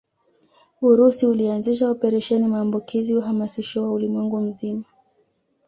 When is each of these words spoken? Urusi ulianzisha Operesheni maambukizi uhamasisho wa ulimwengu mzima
Urusi 0.81 1.25
ulianzisha 1.27 1.89
Operesheni 1.89 2.47
maambukizi 2.47 3.15
uhamasisho 3.15 3.83
wa 3.83 3.91
ulimwengu 3.93 4.39
mzima 4.41 4.83